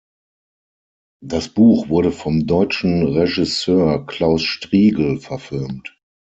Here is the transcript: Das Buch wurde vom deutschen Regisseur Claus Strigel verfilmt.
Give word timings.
Das 1.23 1.49
Buch 1.49 1.89
wurde 1.89 2.11
vom 2.11 2.47
deutschen 2.47 3.03
Regisseur 3.09 4.03
Claus 4.07 4.41
Strigel 4.41 5.19
verfilmt. 5.19 5.95